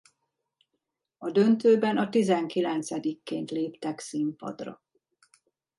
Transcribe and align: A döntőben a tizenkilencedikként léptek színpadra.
A 1.17 1.31
döntőben 1.31 1.97
a 1.97 2.09
tizenkilencedikként 2.09 3.51
léptek 3.51 3.99
színpadra. 3.99 4.81